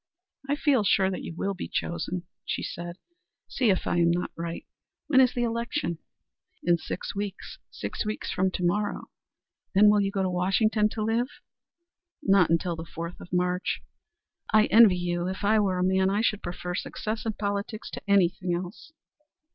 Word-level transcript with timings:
"I 0.49 0.55
feel 0.55 0.83
sure 0.83 1.11
that 1.11 1.21
you 1.21 1.35
will 1.35 1.53
be 1.53 1.67
chosen," 1.67 2.23
she 2.43 2.63
said. 2.63 2.97
"See 3.47 3.69
if 3.69 3.85
I 3.85 3.97
am 3.97 4.09
not 4.09 4.31
right. 4.35 4.65
When 5.05 5.21
is 5.21 5.35
the 5.35 5.43
election?" 5.43 5.99
"In 6.63 6.79
six 6.79 7.13
weeks. 7.15 7.59
Six 7.69 8.03
weeks 8.03 8.31
from 8.31 8.49
to 8.53 8.63
morrow." 8.65 9.11
"Then 9.75 9.83
you 9.83 9.89
will 9.91 10.09
go 10.09 10.23
to 10.23 10.29
Washington 10.31 10.89
to 10.93 11.03
live?" 11.03 11.27
"Not 12.23 12.49
until 12.49 12.75
the 12.75 12.83
fourth 12.83 13.19
of 13.21 13.31
March." 13.31 13.83
"I 14.51 14.65
envy 14.71 14.97
you. 14.97 15.27
If 15.27 15.43
I 15.43 15.59
were 15.59 15.77
a 15.77 15.83
man 15.83 16.09
I 16.09 16.21
should 16.21 16.41
prefer 16.41 16.73
success 16.73 17.23
in 17.23 17.33
politics 17.33 17.91
to 17.91 18.01
anything 18.07 18.55
else." 18.55 18.93